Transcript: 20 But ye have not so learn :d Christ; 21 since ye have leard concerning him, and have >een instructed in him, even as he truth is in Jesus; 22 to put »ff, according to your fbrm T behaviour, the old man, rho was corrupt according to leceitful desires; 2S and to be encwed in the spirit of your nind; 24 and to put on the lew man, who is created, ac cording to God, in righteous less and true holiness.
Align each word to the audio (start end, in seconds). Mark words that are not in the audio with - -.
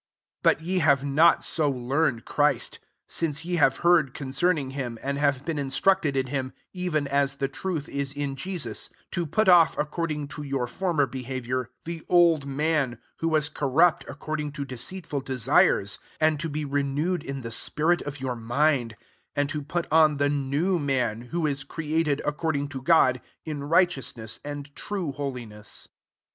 20 0.41 0.41
But 0.55 0.65
ye 0.65 0.79
have 0.79 1.03
not 1.03 1.43
so 1.43 1.69
learn 1.69 2.15
:d 2.15 2.21
Christ; 2.25 2.79
21 3.07 3.07
since 3.07 3.45
ye 3.45 3.57
have 3.57 3.85
leard 3.85 4.15
concerning 4.15 4.71
him, 4.71 4.97
and 5.03 5.19
have 5.19 5.47
>een 5.47 5.59
instructed 5.59 6.17
in 6.17 6.25
him, 6.25 6.53
even 6.73 7.07
as 7.07 7.37
he 7.39 7.47
truth 7.47 7.87
is 7.87 8.11
in 8.11 8.35
Jesus; 8.35 8.87
22 9.11 9.11
to 9.11 9.25
put 9.27 9.47
»ff, 9.47 9.75
according 9.77 10.27
to 10.29 10.41
your 10.41 10.65
fbrm 10.65 11.05
T 11.05 11.11
behaviour, 11.19 11.69
the 11.85 12.01
old 12.09 12.47
man, 12.47 12.97
rho 13.21 13.29
was 13.29 13.47
corrupt 13.47 14.03
according 14.07 14.51
to 14.53 14.65
leceitful 14.65 15.23
desires; 15.23 15.99
2S 16.17 16.17
and 16.19 16.39
to 16.39 16.49
be 16.49 16.65
encwed 16.65 17.21
in 17.23 17.41
the 17.41 17.51
spirit 17.51 18.01
of 18.01 18.19
your 18.19 18.35
nind; 18.35 18.93
24 19.35 19.35
and 19.35 19.49
to 19.51 19.61
put 19.61 19.85
on 19.91 20.17
the 20.17 20.29
lew 20.29 20.79
man, 20.79 21.21
who 21.29 21.45
is 21.45 21.63
created, 21.63 22.19
ac 22.25 22.31
cording 22.37 22.67
to 22.69 22.81
God, 22.81 23.21
in 23.45 23.63
righteous 23.65 24.17
less 24.17 24.39
and 24.43 24.75
true 24.75 25.11
holiness. 25.11 25.89